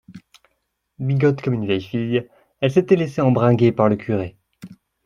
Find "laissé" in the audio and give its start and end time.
2.95-3.21